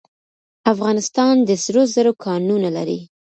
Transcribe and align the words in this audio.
افغانستان 0.73 1.35
د 1.47 1.49
سرو 1.63 1.83
زرو 1.93 2.13
کانونه 2.25 2.69
لري 2.77 2.99